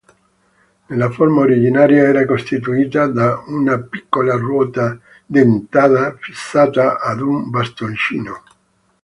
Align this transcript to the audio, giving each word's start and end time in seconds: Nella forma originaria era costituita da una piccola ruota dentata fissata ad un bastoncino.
Nella 0.87 1.11
forma 1.11 1.41
originaria 1.41 2.01
era 2.05 2.25
costituita 2.25 3.05
da 3.05 3.43
una 3.45 3.77
piccola 3.77 4.35
ruota 4.35 4.99
dentata 5.27 6.15
fissata 6.19 6.99
ad 6.99 7.21
un 7.21 7.51
bastoncino. 7.51 8.43